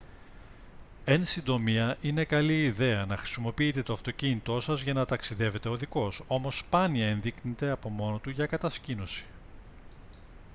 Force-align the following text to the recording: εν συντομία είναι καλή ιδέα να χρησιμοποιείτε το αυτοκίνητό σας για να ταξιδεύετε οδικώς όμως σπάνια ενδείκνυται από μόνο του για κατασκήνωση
εν 1.05 1.25
συντομία 1.25 1.97
είναι 2.01 2.23
καλή 2.23 2.63
ιδέα 2.63 3.05
να 3.05 3.17
χρησιμοποιείτε 3.17 3.83
το 3.83 3.93
αυτοκίνητό 3.93 4.59
σας 4.59 4.81
για 4.81 4.93
να 4.93 5.05
ταξιδεύετε 5.05 5.69
οδικώς 5.69 6.23
όμως 6.27 6.57
σπάνια 6.57 7.07
ενδείκνυται 7.07 7.69
από 7.69 7.89
μόνο 7.89 8.17
του 8.19 8.29
για 8.29 8.45
κατασκήνωση 8.45 9.25